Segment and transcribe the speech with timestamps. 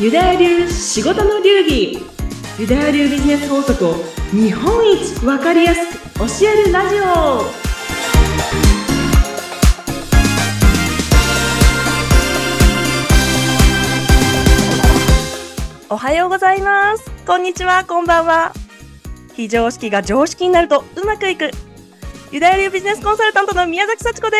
[0.00, 1.98] ユダヤ流仕事の流儀。
[2.56, 3.94] ユダヤ流ビジネス法則を
[4.30, 7.02] 日本一わかりやすく教えるラジオ。
[15.92, 17.10] おはようございます。
[17.26, 17.84] こんにちは。
[17.84, 18.52] こんばんは。
[19.34, 21.50] 非常識が常識になるとうまくいく。
[22.30, 24.36] ユダヤ流ビジネスコンサルタントの宮崎幸子で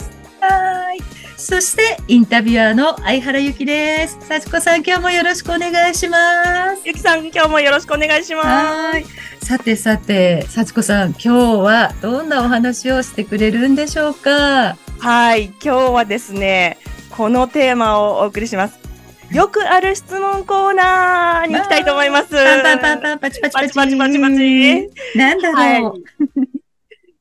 [0.00, 0.10] す。
[0.40, 4.18] はいそして、インタビュアーの相原ゆきです。
[4.22, 6.82] 幸子さん、今日もよろしくお願いします。
[6.84, 9.06] ゆきさん今日もよろしくお願いしますはい。
[9.40, 11.28] さてさて、幸子さん、今日
[11.60, 14.76] はどんなお話をしてくれるんでしょうか？
[14.98, 16.76] はい、今日はですね、
[17.08, 18.76] このテーマをお送りします。
[19.30, 22.30] よくある質問コーナーに行きたいと思います。
[22.30, 24.90] パンパンパンパンパチパチパチパチパチパチパチ。
[25.16, 26.57] なんだはいろう、。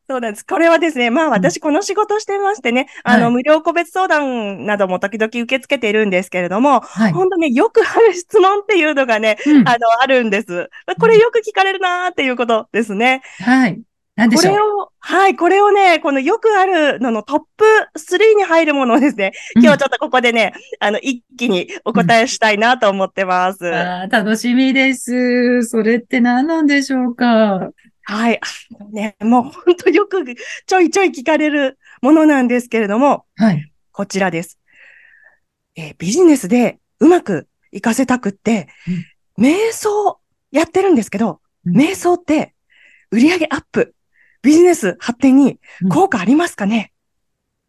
[0.10, 0.46] そうなんです。
[0.46, 7.12] これはですね、まあ私この仕事してましてね、あの、はい無料個別相談なども時々受け付けているんですけれども、はい。
[7.12, 10.70] 本当ね、よくある質問っていうのがね、うんあの、あるんです。
[11.00, 13.22] これよく聞かれるなーっていうことですね。
[13.40, 13.82] はい。
[14.16, 17.66] なんでしょうこれを、はい、これをね、このよくあるののトップ
[17.98, 23.68] 3に入るものをですね、今日はちょっとここでね、あの、一気にお答えしたいなと思ってます。
[23.68, 25.64] あー楽しみです。
[25.64, 27.72] それって何なんでしょうか
[28.10, 28.40] はい。
[28.42, 28.48] あ
[28.84, 30.24] のね、もう本当よく
[30.66, 33.72] ちょいちょい聞かれるものなんですけれども、はい。
[33.92, 34.60] こちらです。
[35.76, 38.70] えービジネスでうまくいかせたくって、
[39.38, 40.20] 瞑想
[40.52, 42.54] やってるんですけど、うん瞑想って
[43.12, 43.94] 売上アップ、
[44.42, 46.94] ビジネス発展に効果ありますかね、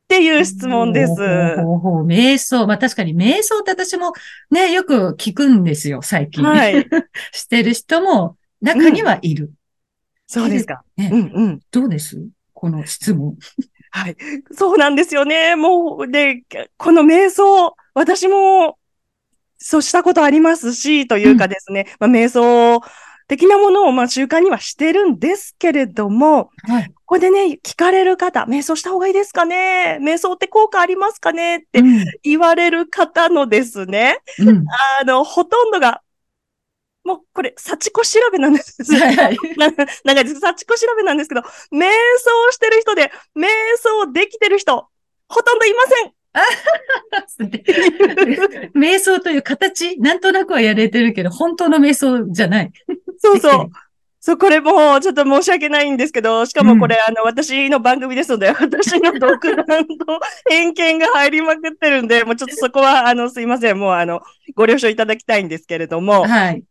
[0.04, 1.16] っていう質問です。
[1.16, 2.68] ほうほうほうほう瞑想。
[2.68, 4.12] まあ確かに瞑想って私も
[4.52, 6.44] ね、よく聞くんですよ、最近。
[6.44, 6.86] はい。
[7.32, 9.50] してる人も中にはいる。
[10.28, 10.82] そうですか。
[10.96, 11.60] ねうんうん。
[11.70, 12.22] どうです？
[12.52, 13.34] この質問。
[13.90, 14.16] はい。
[14.52, 15.56] そうなんですよね。
[15.56, 16.42] もう、で、
[16.76, 18.78] この瞑想、私も、
[19.56, 22.80] そうしたことありますし、というかですね、まあ、瞑想
[23.26, 26.86] 的なものを、まあ、習慣にはしてるんですけれども、はい。
[26.88, 29.98] ここでね、聞かれる方、瞑想した方がいいですかね？
[30.02, 31.56] 瞑想って効果ありますかね？
[31.56, 32.04] ってうん。
[32.22, 34.64] 言われる方のですね、うん。
[35.00, 36.02] あの、ほとんどが、
[37.08, 38.84] もう、これ、幸子調べなんです。
[38.94, 39.38] はいはい。
[39.56, 41.86] ななんか、幸子調べなんですけど、瞑
[42.18, 43.46] 想してる人で、瞑
[43.78, 44.86] 想できてる人、
[45.26, 46.12] ほとんどいません。
[48.76, 52.70] 瞑想という形、なんとなくはやれてるけど、本当の瞑想じゃない。
[53.16, 53.70] そうそう。
[54.20, 63.78] そう、これもうちょっと申し訳ないんですけど、しかもこれ、あの、私の番組ですので、私の独断と偏見が入りまくってるんで、もうちょっとそこは、あの、すいません。
[63.78, 64.20] もう、あの、
[64.56, 66.64] ご了承いただきたいんですけれども、はい。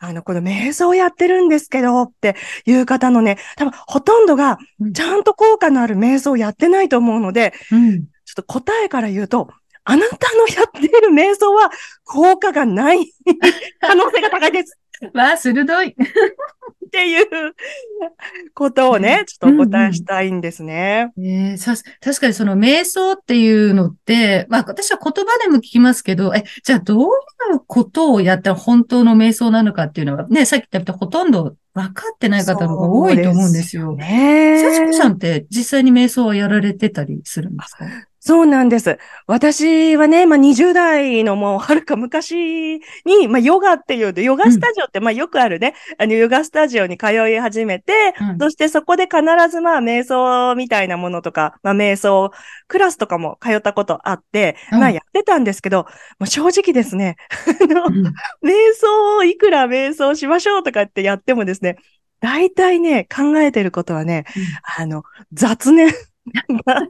[0.00, 2.34] あの、この瞑想やってるんですけどって
[2.64, 8.06] いう方のね、多分ほとんどがうんちゃんと効果のある瞑想をやってないと思うので、うん。
[8.24, 9.48] ちょっと答えから言うと、
[9.84, 11.70] あなたのやっている瞑想は
[12.04, 13.12] 効果がない
[13.80, 14.78] 可能性が高いです
[15.14, 15.88] わあ、鋭い。
[15.88, 15.94] っ
[16.92, 17.26] ていう
[18.52, 21.12] ことをね、ちょっとお答えしたいんですね。
[21.18, 27.06] えーさす確かにその瞑想っていうのって、まあ私は言葉でも聞きますけど、え、じゃあどうい
[27.54, 33.94] うことをやったら本当の瞑想なのかっていうのはね、さっき言ったほとんど分かってない方の方が多いと思うんですよ。
[33.94, 37.86] ね幸子さんって実際に瞑想はやられてたりするんですか？
[38.22, 38.98] そうなんです。
[39.26, 48.38] 私はね、まあ、20代のもうはるか昔に、まあ、ヨガっていう、ヨガスタジオって、まあ、よくあるね、あの、ヨガスタジオに通い始めて、うん。
[48.38, 52.30] そしてそこで必ずまあ、瞑想みたいなものとか、まあ、瞑想、
[52.68, 54.80] クラスとかも通ったことあって、うん。
[54.80, 55.86] まあ、やってたんですけど、
[56.18, 57.16] もう正直ですね、
[57.62, 58.06] あの、うん。
[58.46, 61.76] 瞑想をいくら瞑想しましょうとかってやってもですね、
[62.20, 64.24] 大体ね、考えてることはね、
[64.78, 65.88] あの、雑念
[66.66, 66.82] が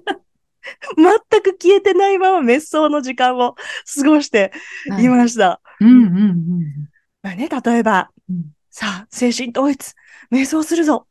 [0.96, 4.52] 全く消えてないまま滅相の時間を過ごして
[4.88, 5.60] はいいました。
[5.80, 6.90] うんうんうん
[7.22, 9.94] まあね、例えば、うんさあ、精神統一、
[10.32, 11.06] 瞑想するぞ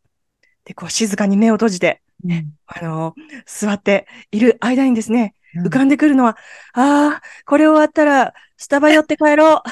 [0.63, 3.15] で、こう静かに目を閉じて、うんあの、
[3.45, 6.37] 座っている間にですね、うん浮かんでくるのは、
[6.73, 9.47] ああ、これ終わったら、スタバ寄って帰ろう。
[9.49, 9.71] ああ、今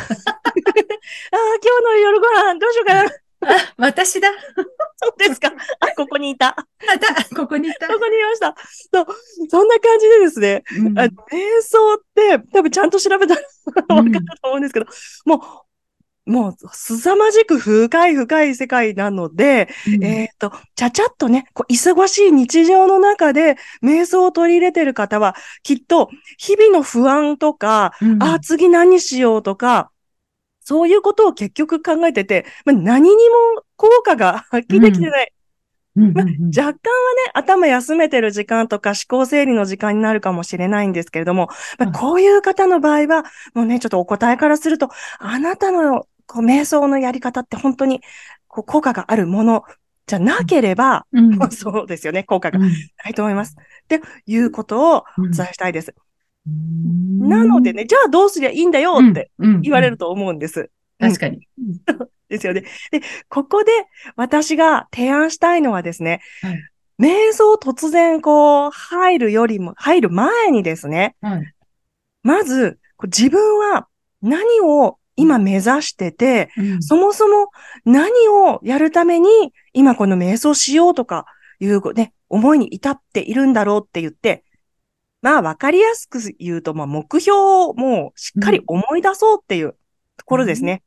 [1.79, 3.09] 日の夜ご飯どうしようかな。
[3.47, 4.29] あ、 私だ。
[4.97, 5.47] そうですか。
[5.79, 6.53] あ、ここにいた。
[6.53, 7.87] こあだ、ここにいた。
[7.87, 8.55] こにいました。
[8.93, 9.05] そう、
[9.49, 11.09] そんな感じでですね、うん瞑
[11.61, 13.41] 想って、多分ちゃんと調べたら
[13.95, 14.85] わかると思うんですけど、
[15.25, 29.89] もう、もう、凄まじく深い深い世界なので、うんえっ、と、ちゃちゃっとね、こう忙しい日常の中で瞑想を取り入れてる方は、きっと、日々の不安とか、うんあ、次何しようとか、
[30.67, 35.31] そういうことを結局考えてて、まあ、何にも効果が発揮できてない。
[35.95, 36.47] うんうんうん。
[36.49, 36.77] 若干はね、
[37.35, 41.47] 頭休めてる時間とか思考整理の時間になるかもしれないんですけれども、
[41.79, 43.23] まあはいこういう方の場合は、
[43.53, 48.01] もうね、ちょっとお答えからすると、あなたのこう瞑想のやり方って本当に
[48.49, 49.63] こう効果があるもの
[50.05, 51.37] じゃなければ、うん。
[51.37, 52.65] まあ そうですよね、効果がうん。
[53.05, 53.55] ないと思います。
[53.57, 55.93] っていうことをお伝えしたいです。
[55.95, 56.06] うん
[57.19, 60.61] なのでね、じゃあどうすりゃいいんだよって言われると思うんです。
[60.61, 60.67] うん
[60.99, 61.47] 確かに。
[62.27, 62.63] ですよね。
[62.91, 63.71] で、ここで
[64.15, 66.57] 私が提案したいのはですね、はい
[66.99, 71.53] 瞑想突然こう入るよりも、入る前にですね、はい。
[72.23, 73.87] まず自分は
[74.21, 77.49] 何を今目指してて、うんそもそも
[77.85, 79.29] 何をやるために
[79.73, 81.25] 今この瞑想しようとか
[81.59, 84.43] いうね、思いに至っているんだろうって言って、
[85.21, 89.75] まあわかりやすく言うと、まあ目標をもうしっかり思い出そうっていう
[90.17, 90.83] ところですね。。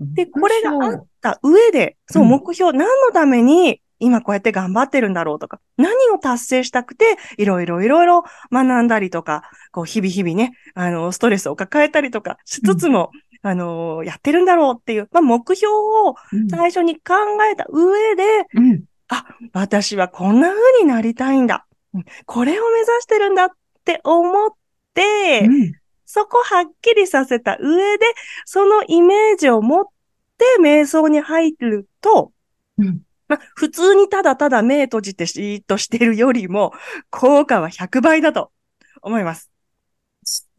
[0.00, 13.12] で、これがあった上で、そう、うん目標、何のために今こうやって頑張ってるんだろうとか、何を達成したくて、いろいろいろいろ学んだりとか、こう、日々日々ね、あの、ストレスを抱えたりとかしつつも、
[13.42, 17.14] あの、やってるんだろうっていう、まあ、目標をうん最初に考
[17.50, 18.22] えた上で、
[18.54, 18.84] うん
[19.52, 21.66] 私はこんな風になりたいんだ。
[21.94, 22.04] うん。
[22.26, 23.48] これを目指してるんだっ
[23.84, 24.50] て思っ
[24.94, 25.72] て、うん。
[26.04, 28.04] そこはっきりさせた上で、
[28.44, 29.84] そのイメージを持っ
[30.36, 32.32] て瞑想に入ると、
[32.76, 33.00] うん。
[33.28, 36.74] まあ、普通にただただ目閉じてシーッとしてるよりも、
[37.08, 38.50] 効果は100倍だと
[39.00, 39.50] 思います。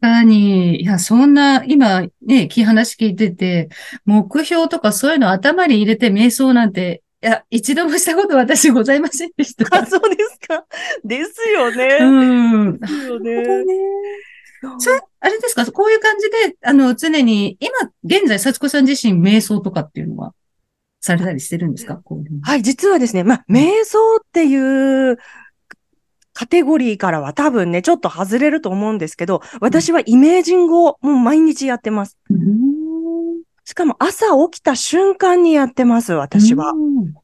[0.00, 3.68] かに、いや、そんな、今ね、き話聞いてて、
[4.04, 9.86] 目標とかそういうの頭に入れて瞑想なんて、いや、一度もしたこと私ございませんでしあ、た。
[9.86, 10.66] そうですか。
[11.02, 11.98] ですよね。
[11.98, 12.04] う
[12.72, 12.78] ん。
[12.78, 13.64] ですよね。
[13.64, 13.64] ね
[14.78, 15.64] それ、あれですか？
[15.72, 20.34] こういう感じで、あの、常に、今、現在、幸子さん自身、瞑想とかっていうのは、
[21.00, 21.96] されたりしてるんですか？
[21.96, 25.16] こういうのはい、実はですね、まあ、瞑想っていう
[26.34, 32.18] カテゴリーからは多分ね、ちょっと外れると思うんですけど、私はイメージングをもう毎日やってます。
[32.30, 32.63] うーん
[33.64, 36.72] しかも朝起きた瞬間にやってます、私は。
[36.72, 37.14] うん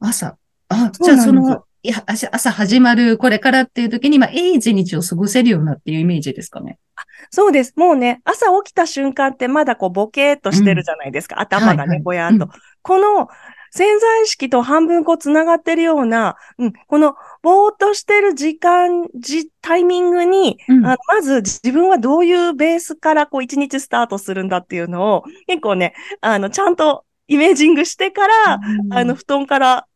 [0.00, 0.36] 朝。
[0.68, 6.78] あ、じゃあその、いや、朝朝始まる、これからっていう時に、まあ、いい一日を過ごせるようなっていうイメージですかね。
[7.30, 7.74] そうです。
[7.76, 11.40] もうね、朝起きた瞬間ってまだこうボケーっとしてるじゃないですか。
[11.40, 12.44] 頭がね、はいはいぼやーっと。
[12.46, 12.50] うん
[12.80, 13.28] この
[13.70, 28.60] 潜在意識と半分こう繋がってるような、うん、このぼーっとしてる時間、じ、タイミングに、うんあまず自分はどういうベースからこう一日スタートするんだっていうのを、結構ね、あの、ちゃんとイメージングしてから、
[28.90, 29.86] あの、布団から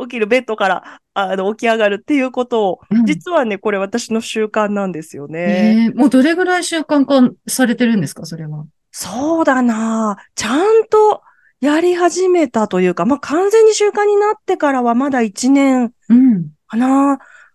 [0.00, 5.40] 起きる、ベッドから、あの、起き上がるっていうことを、うん実はね、これ私の習慣なんですよね。
[5.40, 8.66] ええもうどれぐらい習慣化されてるんですかそれは？
[8.92, 11.22] そうだなちゃんと
[11.60, 16.50] やり始めたというか、まあ、完全に習慣になってからはまだ1年うん。
[16.66, 16.86] かな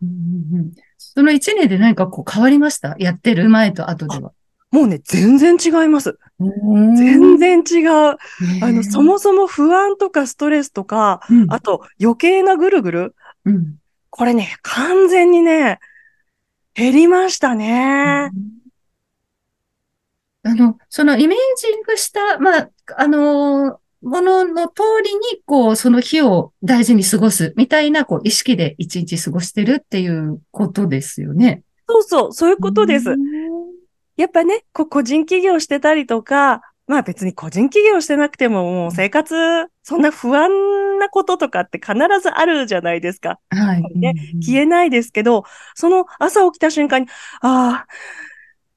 [0.02, 0.08] うん
[0.54, 2.96] うんうんその一年で何かこう変わりました？
[3.00, 4.34] やってる前と後では。
[4.72, 6.18] もうね、全然違います。
[6.40, 7.90] 全全然違う。
[7.90, 8.18] あ
[8.72, 13.16] の、そ、もそも不安とかストレスとか、うんあと余計なぐるぐる、
[13.46, 13.76] うん
[14.10, 15.80] これね、完全にね、
[16.74, 18.30] 減りましたね。
[20.44, 31.64] あの、そのイメージングした、まあ、あの、ものの通りに、こう、その日を大事に過ごすみたいな、こう、意識で一日過ごしてるっていうことですよね。
[31.90, 33.16] そうそう、そういうことですう。
[33.18, 33.76] ん
[34.18, 39.36] やっぱね、こう個人企業してたりとか、まあ別に個人企業してなくてももう生活、
[39.84, 43.40] そんな不安なこととかって必ずあるじゃないですか。
[43.50, 43.84] はい。
[44.42, 45.44] 消えないですけど、
[45.74, 47.08] その朝起きた瞬間に、
[47.42, 47.88] ああ、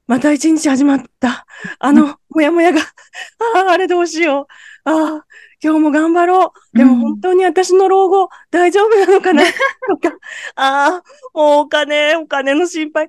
[0.07, 1.45] また一日始まった。
[1.77, 2.81] あの、もやもやが、
[3.55, 4.47] ああ、あれどうしよう。
[4.89, 5.25] ああ、
[5.63, 6.77] 今日も頑張ろう。
[6.77, 9.43] でもうん本当に私の老後大丈夫なのかな？
[9.87, 10.15] とか、
[10.55, 11.03] ああ、
[11.33, 13.05] お金、お金の心配。
[13.05, 13.07] っ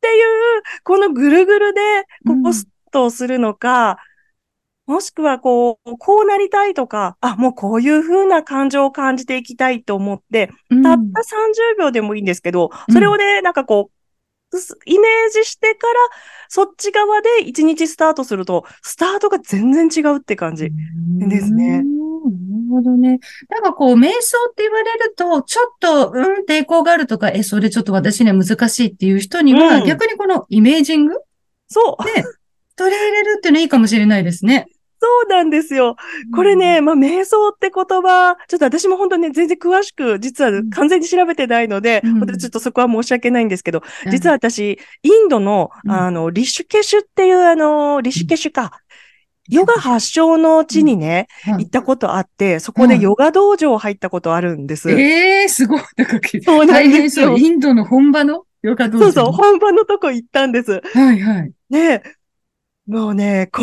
[0.00, 1.80] ていう、このぐるぐるで、
[2.26, 2.42] うん。
[2.42, 3.98] こう、ストをするのか、
[4.86, 10.82] もしくは、こう、こうなりたいとか、あ、もうこういう風な感情を感じていきたいと思って、うん。
[10.82, 12.94] たった30秒でもいいんですけど、うん。
[12.94, 13.95] それをね、なんかこう、す
[14.86, 15.94] イメージしてから、
[16.48, 20.70] そっち側で一日スタートすると、スタートが全然違うって感じ。
[21.18, 21.96] ですねうん
[22.28, 23.20] なるほどね。
[23.48, 31.14] なんかこう、瞑想って言われると、ちょっと、うん、抵抗があるとか、え、それちょっと私には難しいっていう人には、うん逆にこのイメージング
[31.68, 32.24] そう、で
[32.76, 34.66] 取り入れるっていうのいいかもしれないですね。
[35.06, 35.96] そうなんですよ。
[36.34, 48.72] これね、まあ、瞑想って言葉、ちょっと私も本当ね、全然詳しく、実は完全に調べてないので、うん本当にちょっとそこは申し訳ないんですけど、うん、実は私、インドの、うんあの、リシュケシュっていう、あの、リシュケシュか。
[49.48, 54.90] ヨガ発祥の地にね、はい行ったことあって、そこでヨガ道場入ったことあるんです。
[54.90, 55.80] ええすごい。
[56.44, 57.38] そうなん大変ですよそう。
[57.38, 59.04] インドの本場のヨガ道場。
[59.04, 60.82] そうそう、本場のとこ行ったんです。
[60.92, 61.52] はいはい。
[61.70, 62.02] ね
[62.86, 63.60] もうね、 こ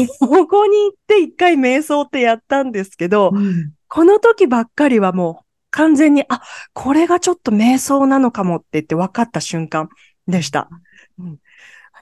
[0.47, 3.73] こに行って一回瞑想ってやったんですけど、うん。
[3.87, 6.41] この時ばっかりはもう完全に、あ、
[6.73, 9.89] これがちょっと瞑想なのかもって言って分かった瞬間
[10.27, 10.69] でした。
[11.19, 11.37] うん。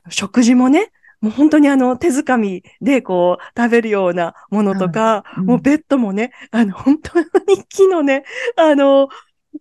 [0.10, 5.46] 食事もね、もう本当にあの手づかみでこう食べるようなものとか、うん。
[5.46, 7.28] もうベッドもね、あの本当に
[7.70, 8.24] 木のね、
[8.56, 9.10] あの、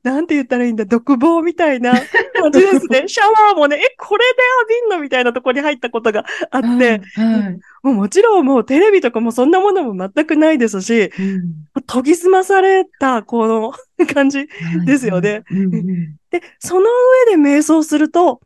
[0.03, 1.93] なんて言ったらいいんだ、独房みたいな。
[2.41, 3.05] 感じですね。
[3.07, 5.01] シャワーもね、え、これで浴びんの？
[5.01, 7.61] みたいなところに入ったことがあって、はいはい。
[7.83, 11.11] もうもちろんもうテレビとかもそんなものも全くないですし、うん。
[11.87, 13.73] 研ぎ澄まされたこの
[14.13, 14.49] 感じ。
[14.87, 15.43] ですよね。
[15.51, 16.17] うんうん。
[16.31, 16.87] で、その
[17.29, 18.41] 上で瞑想すると、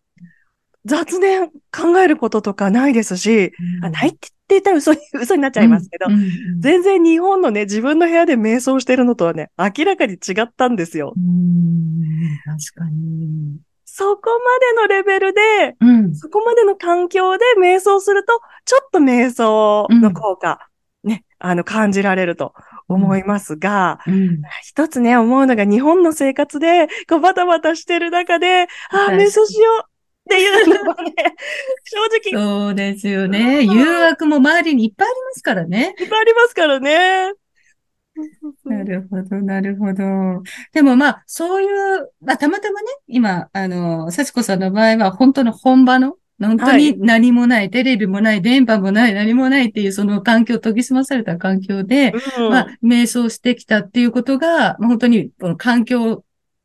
[0.85, 11.21] 雑念考えることとかないですし、あないって言ったら嘘に、嘘になっちゃいますけど、うんうん全然日本のね、自分の部屋で瞑想してるのとはね、明らかに違ったんですよう。
[11.21, 13.59] ん確かに。
[13.85, 14.31] そこ
[14.79, 16.15] までのレベルで、うん。
[16.15, 20.69] そこまでの環境で瞑想すると、ちょっと瞑想の効果、
[21.03, 22.55] ね、あの、感じられると
[22.89, 29.94] 思いますが、うん一つね、思うのが日本の生活で、こうバタバタしてる中で、ああ、瞑想しよう
[30.25, 31.12] っていうのはね、
[31.85, 33.62] 正直そうですよね。
[33.62, 35.95] 誘惑も周りにいっぱいありますからね。
[35.99, 37.33] いっぱいありますからね。
[38.64, 40.43] なるほど、なるほど。
[40.73, 56.25] でもまあ、そういう、まあ、たまたまね、今、あの、幸子さんの場合は、本当の本場の、本当に何もない、テレビもない、電波もない、何もないっていう、その環境、研ぎ澄まされた環境で、うんまあ、瞑想してきたっていうことが、まあ本当に、この環境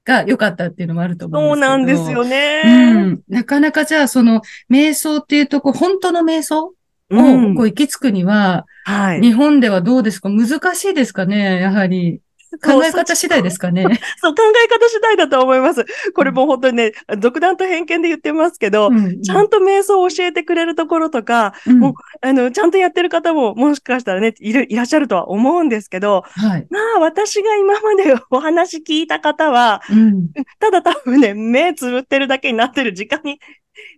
[0.10, 1.70] が良かったっていうのもあると思そううんですけど。
[1.70, 2.62] なんですよね。
[2.66, 3.22] うん。
[3.30, 6.74] なかなかじゃあ、その、瞑想っていうとこ、本当の瞑想
[7.12, 9.22] うんを、こう、行き着くには、はい。
[9.22, 10.30] 日本ではどうですか？
[10.30, 11.62] 難しいですかね？
[11.62, 12.22] やはり。
[12.64, 13.84] 考え方次第ですかね
[14.18, 15.86] そう、考え方次第だと思います。
[16.14, 26.68] これもう本当にね、独断と偏見で言ってますけど、うんちゃんと瞑想を教えてくれるところとか、うんもうあの、ちゃんとやってる方ももしかしたらね、いる、いらっしゃるとは思うんですけど、はい。
[26.70, 30.30] まあ私が今までお話聞いた方は、うん。
[30.60, 33.40] ただ多分ね、目つぶってるだけになってる時間に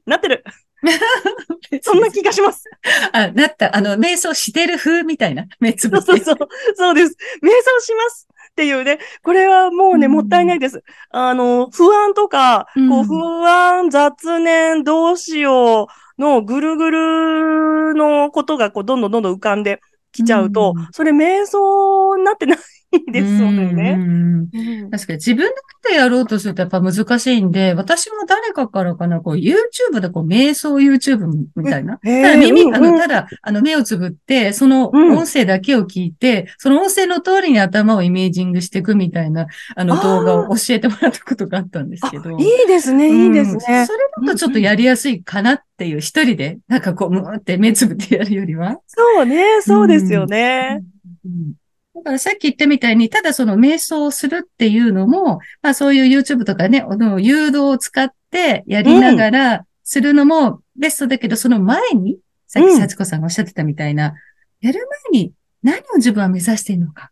[0.06, 0.44] なってる。
[1.82, 2.70] そんな気がします。
[3.14, 3.76] あ、なった。
[3.76, 5.46] あの、瞑想してる風みたいな。
[5.60, 6.06] 目つぶって。
[6.06, 6.50] そうそうそう。
[6.76, 7.16] そうです。
[7.44, 10.84] 瞑想しますっていうね、これはもうね、うんもったいないです。
[11.12, 19.80] あの、不安とか、こうんう、不安、雑念、どうしようのぐるぐるのことが、こう、どんどんどんどん浮かんで
[20.12, 22.58] きちゃうと、うんそれ瞑想になってない
[23.12, 23.96] ですよね。
[23.98, 25.52] うんうん確かに自分だ
[25.84, 31.98] けでやろうとするとやっぱ難しいんで、私も誰かからかな、こう YouTube でこう瞑想 YouTube みたいな。
[31.98, 42.38] ただ耳、あの、うんうんただ、あの目をつぶって、そのうん音声だけを聞いて、その音声の通りに頭をイメージングしていくみたいな、あの動画を教えてもらったことがあったんですけど。
[42.38, 43.94] いいですね、いいですうんねそ。
[43.94, 48.78] れだとちょっとやりやすいかなっていう、一人で、なんかこう、むーって目つぶってやるよりは。
[48.88, 50.84] そうね、そうですよね。
[51.26, 51.54] うん
[52.04, 62.18] だからさっき言ったみたいに、ただその瞑想をするっていうのも、まあそういう YouTube とかね、あの誘導を使ってやりながらするのもベストだけど、その前に、
[62.48, 64.16] さっうんき幸子さんがおっしゃってたみたいな、
[64.62, 67.12] やる前に何を自分は目指しているのか、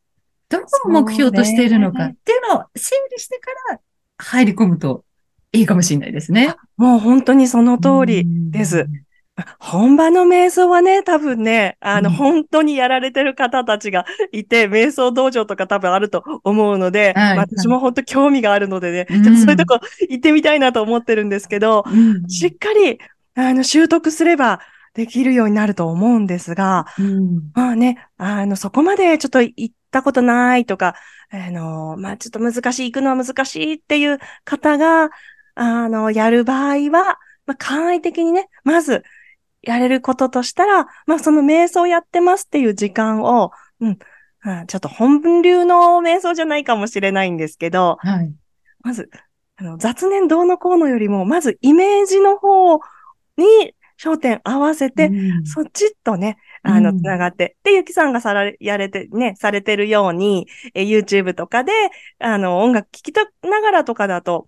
[0.50, 3.79] どこを目標としているのかっていうのを整理してから
[4.17, 5.05] 入り込むと
[5.51, 6.55] いいかもしれないですね。
[6.77, 8.88] もう本当にその通りです。
[9.60, 12.15] 本場の瞑想はね、多分ね、あの、うん。
[12.15, 17.36] 本当にやられてる方たちがいて、瞑想道場とか多分あると思うので、はい。
[17.38, 19.24] まあ私も本当興味があるのでね、うん。
[19.24, 19.79] ちょっとそういうとこ
[20.10, 22.27] 行ってみたいなと思ってるんですけど、うん。
[22.27, 23.00] しっかり、
[23.36, 24.60] あの、習得すれば
[24.93, 27.51] できるようになると思うんですが、うん。
[27.53, 30.96] まあね、あの、そこまでちょっと行ったことないとか、
[31.31, 35.10] あの、まあちょっと難しい、行くのは難しいっていう方が、
[35.55, 39.03] あの、やる場合は、まあ簡易的にね、まず、
[39.62, 44.00] やれることとしたら、まあその瞑想やってますっていう時間を、うん、
[44.42, 48.34] あちょっと本流の瞑想じゃないかもしれないんですけど、はい。
[48.82, 49.10] まず、
[49.58, 52.80] あの雑念どうのこうのよりも、まずイメージの方
[53.38, 57.58] に焦点合わせて、うんそっちとね、あの、うんつながって。
[57.63, 61.72] で、ゆきさんがさられ、やれて、ね、されてるように、え YouTube とかで、
[62.20, 64.48] あの、音楽聴きとながらとかだと、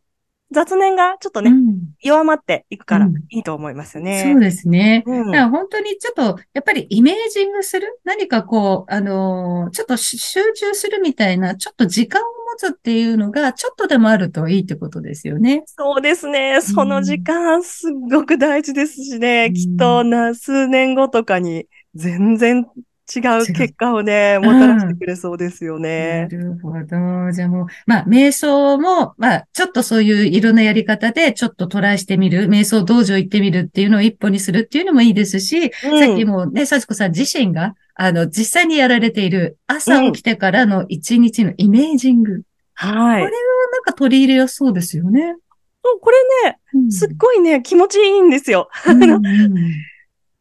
[0.51, 4.24] 雑念がちょっとね、うん弱まっていくからうんいいと思いますよね。
[4.31, 5.03] そうですね。
[5.05, 8.00] うんだから本当にちょっと、やっぱりイメージングする？
[8.03, 15.63] 何かこう、あのーちょっとし集中するみたいな、ちょっと時間を持つっていうのが、ちょっとでもあるといいってことですよね。
[15.67, 16.60] そうですね。
[16.62, 22.65] その時間すっごく大事ですしね、うんきっとな、数年後とかに全然
[23.13, 26.27] 違う結果をね、もたらしてくれそうですよなね。
[26.32, 27.32] るほど。
[27.32, 42.41] じゃあもう、まあ、瞑想も、まあ、ちょっとそういういろんなやり方で、ちょっとトライしてみる、瞑想道場行ってみるっていうのを一歩にするっていうのもいいですし、うんさっきもね、幸子さん自身が、あの、実際にやられている朝起きてからの一日のイメージング。
[42.74, 43.24] はい。
[43.24, 43.32] これ
[43.72, 45.36] なんか取り入れやすそうですよね。
[45.84, 46.18] そうこれ
[46.50, 48.70] ね、うんすっごいね、気持ちいいんですよ。
[48.88, 49.22] うんうん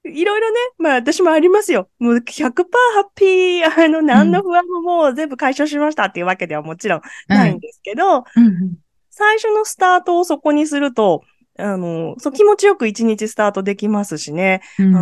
[0.04, 1.90] いろいろね、まあ私もありますよ。
[1.98, 8.74] もう100%ハッピー、あの、何の不安ももう全部解消しましたっていうわけではもちろんないんですけど、うんうん
[9.12, 11.24] 最初のスタートをそこにすると、
[11.58, 14.62] あの、そう気持ちよく一日スタートできますしね。
[14.78, 14.92] うん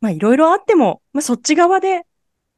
[0.00, 2.06] まあいろいろあっても、まあそっち側で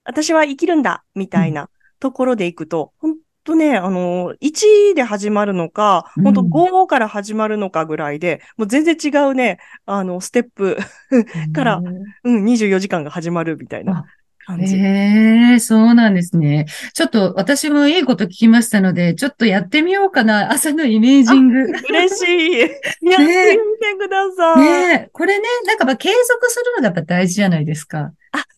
[0.04, 1.68] 私は生きるんだ、みたいな
[1.99, 3.16] ところでいくと、本
[3.47, 10.76] 当ね、あの、1で始まるのか、うん本当5から始まるのかぐらいで、もう全然違うね、あの、ステップ、
[11.55, 11.83] から
[12.25, 14.05] うん、24時間が始まるみたいな
[14.47, 14.76] 感じ。
[14.76, 16.67] ええそうなんですね。
[16.95, 20.53] ちょっと私もいいこと聞きましたので、ちょっとやってみようかな。
[20.53, 21.65] 朝のイメージング。
[21.88, 22.61] 嬉しい。
[22.61, 22.73] やって
[23.03, 24.61] みてください。
[24.61, 28.12] ねえ、これね、なんかまあ継続するのがやっぱ大事じゃないですか。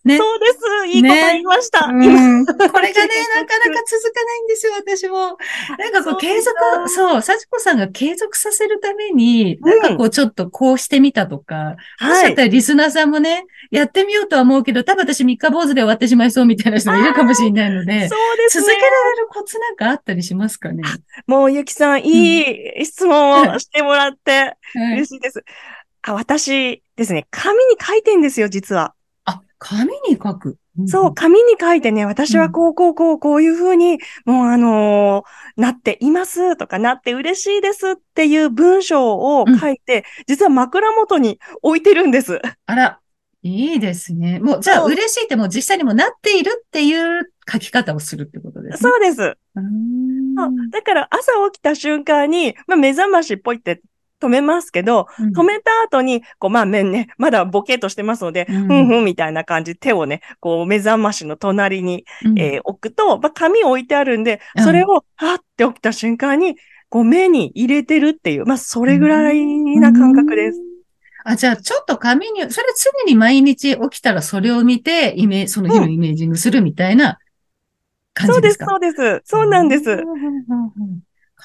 [0.04, 0.58] ねそうです。
[0.88, 1.87] いいこと言いました。
[1.87, 5.38] うん、これがね、なかなか続かないんですよ、私も。
[5.78, 6.56] なんかこう、継続
[6.88, 12.42] そう、幸子さんが継続させるために、うんなんかこう、ちょっとこうしてみたとか、もしはいかった。
[12.42, 18.18] らリスナーさんもね、やってみようとは思うけど、多分私三日坊主で終わってしまいそうみたいな人もいるかもしれないのそうで、ですね
[18.49, 18.73] 続け。
[18.73, 20.82] られるコツなんかあったりしますかね？
[21.26, 22.40] もうゆきさん、い
[22.80, 25.44] い質問をしてもらってはい嬉しいです。
[26.02, 28.94] あ、私ですね、紙に書いてんですよ、実は。
[29.61, 30.59] あ、紙に書く。
[30.87, 42.41] そう、紙に書いてね、私はこう、こう、こう、こういうふうに、もうあのーなっていますとか、なって嬉しいですっていう文章を書いて、実は枕元に置いてるんです。
[42.67, 43.00] あら、
[43.43, 44.38] いいですね。
[44.38, 48.91] もう、じゃあ嬉しいってもう実際にもうなっているっていう書き方をするってことですね。
[48.91, 49.37] そうです。
[50.71, 53.81] だから朝起きた瞬間に、まあ、目覚ましポイって
[54.20, 66.57] 止めますけど、うん止めた後に、こう、まあ、面ね、まだボケっとしてますので、うんふんふんみたいな感じ、手をね、こう、目覚ましの隣に、うんえー置くと、まあ、紙置いてあるんで、うんそれを、はって起きた瞬間に、
[66.88, 70.61] こう、目に入れてるっていう、まあ、それぐらいな感覚です。。
[71.24, 77.18] あ、じゃあ、ちょっと紙に、それ常に毎日起きたらそれを見て、イメその日のイメージングするみたいな
[78.14, 79.22] 感そうですす、じでかそうです。
[79.24, 79.85] そうなんです。
[79.85, 79.96] そう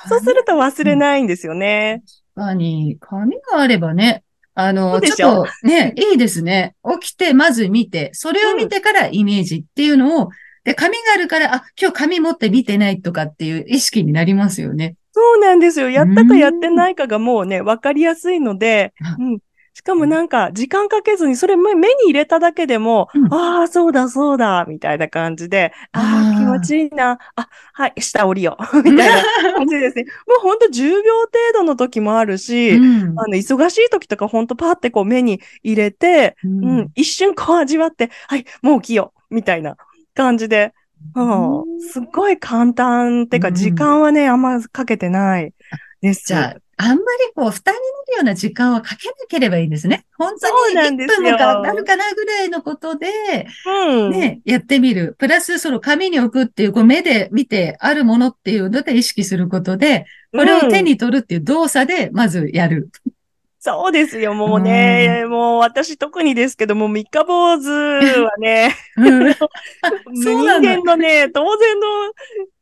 [0.07, 2.01] そうすると忘れないんですよね。
[2.35, 4.23] 確かに、紙があればね、
[4.55, 6.75] あその、ちょっとね、いいですね。
[7.01, 10.29] 起きて、まず見て、それを見てからイメージっていうのを、
[10.63, 14.95] で、紙があるから、あ、今日紙持って見てないとかっていう意識になりますよね。
[15.11, 15.89] そうなんですよ。
[15.89, 19.39] やったかやってないかがもうね、わかりやすいのであ、うん。
[19.73, 23.29] しかもなんか、時間かけずに、それ目目に入れただけでも、うん。
[23.29, 27.17] ああ、そうだ、そうだ、みたいな感じで、ああ、気持ちいいな。
[27.35, 28.57] あ、はい、下降りよ。
[28.73, 28.81] う。
[28.83, 30.05] みたいな感じですね。
[30.27, 33.23] もうほんと10秒程度の時もあるし、うん。
[33.25, 39.35] あの、忙しい時とかほんとパーってこう目に入れて、ううんん、一瞬こう味わって、はい、もう起きよう。
[39.35, 39.75] みたいな
[40.13, 40.73] 感じで、
[41.15, 41.63] うん。
[41.79, 43.53] すっごい簡単ってか、うん。
[43.53, 45.53] 時間はね、あんまかけてない
[46.03, 46.27] です。
[46.27, 47.01] じゃあ、あんまり
[47.33, 50.05] こう、負担になるような時間はかけなければいいんですね。
[50.17, 53.07] 本当に1ですよ分もかなるかなぐらいのことで、
[53.65, 54.11] うん。
[54.11, 55.15] ね、やってみる。
[55.17, 62.89] プラス、その紙に置くっていう、こう目で見てあるものっていうので意識することで、これを手に取るっていう動作で、まずやる。
[63.65, 69.29] そうですよ、もうね、もう私特にですけども、三日坊主はね、 うん。
[69.31, 69.35] あ
[70.11, 71.87] 人そうなんだ間のね、当然の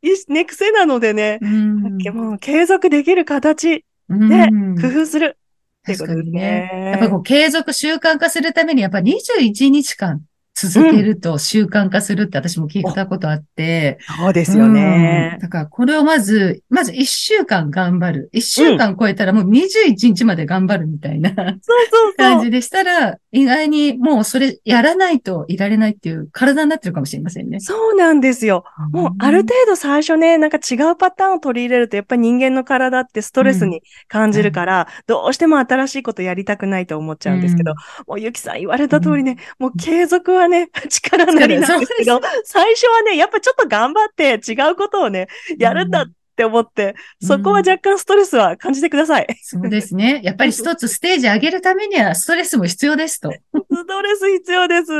[0.02, 1.96] いね、癖なのでね、うん。
[2.14, 4.76] もう継続できる形、うん。
[4.80, 6.70] 工夫するってことですね。
[6.72, 6.90] ね。
[6.92, 10.20] やっぱこう継続習慣化するために、やっぱ21日間
[10.54, 13.98] 続けると習慣化するって私も聞いたことあって。
[14.18, 15.38] そうですようんね。
[15.40, 18.30] だからこれをまず、まず1週間頑張る。
[18.32, 22.14] 1週間超えたらもう21日まで頑張るみたいなそうそうそう。
[22.18, 27.60] 感じでしたら、意外にもうそれやらないといられないっていう体になってるかもしれませんね。
[27.60, 28.64] そうなんですよ。
[28.90, 37.74] もうある程度最初ね、なんか違うパターンを取り入れると、やっぱり人間の体ってストレスに感じるから、どうしても新しいことやりたくないと思っちゃうんですけど、
[38.06, 45.90] もうゆきさん言われた通りね、もう継続はね、 力なりなんですけど、最初はね、やっぱちょっと頑張って違うことをね、やるん。
[45.90, 49.26] だって思って、そこは若干ストレスは感じてください。
[49.42, 50.20] そうですね。
[50.24, 53.30] やっぱり 一つステージ上げるためにはストレスも必要ですと。
[53.30, 54.92] ストレス必要です。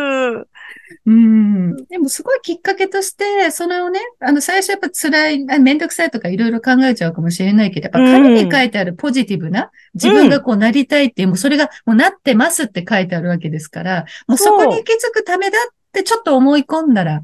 [1.06, 1.76] うん。
[1.86, 17.20] でもすごいきっかけとして、それをね、あの最初やっぱ辛い、あめんどくさいとかいろいろ考えちゃうかもしれないけど、やっぱ紙に書いてあるポジティブな、自分がこうなりたいっていう、もうそれがもうなってますって書いてあるわけですから、もうそこに行き着くためだっってちょっと思い込んだら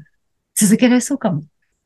[0.55, 1.41] 続けられそうかも。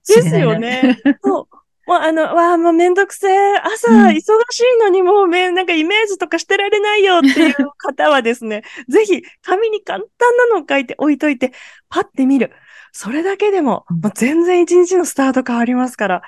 [0.05, 0.99] ですよね。
[1.23, 1.55] そう。
[1.85, 3.57] もうあの、わあ、もうめんどくせえ。
[3.57, 11.51] 朝、うん忙しいのにもうめ、なんかイメージとかしてられないよっていう方はですね、ぜひ、紙に簡単なのを書いて置いといて、
[11.89, 12.51] パッて見る。
[12.95, 16.21] それだけでも、うんもう全然一日のスタート変わりますから、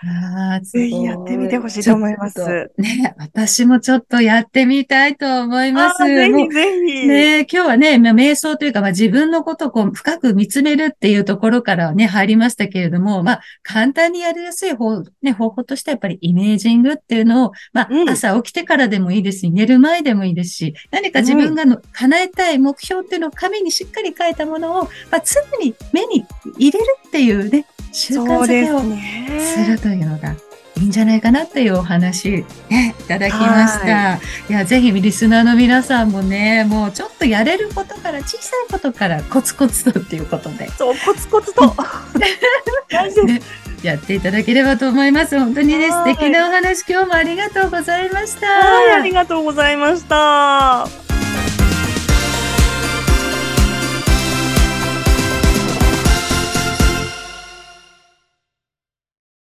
[0.64, 6.04] ぜひやってみてほしいと思いますね、私もちょっとやってみたいと思います。
[6.06, 7.08] ぜひぜひ。
[7.08, 26.26] ね今日はね、まあ、瞑想というか、まあ、自分のことをこう深く見つめるっていうところからね、入りましたけれども、まあ、簡単にやりやすい方、ね、方法としてはやっぱりイメージングっていうのを、まあ、うん朝起きてからでもいいですし、寝る前でもいいですし、何か自分がの、叶えたい目標っていうのを紙にしっかり書いたものを、まあ、常に目に
[26.58, 29.26] 入れるっていうね、習慣づけをね。
[29.40, 30.36] するというのが
[30.78, 34.16] いいんじゃないかなっていうお話、ね、いただきました。
[34.16, 41.74] いや、ぜひリスナーの皆さんもね、もうちょっとやれることから、小さいことからコツコツとっていうことで、そう、コツコツと。
[42.90, 43.42] 大事で
[43.84, 45.40] やっていただければと思います。
[45.40, 48.48] 本当にね、素はい敵なお話今日もありがとうございました。
[48.48, 51.05] はい、ありがとうございました。